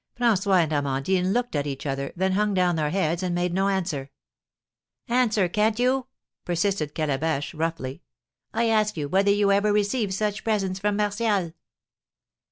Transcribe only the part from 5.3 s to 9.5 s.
can't you?" persisted Calabash, roughly. "I ask you whether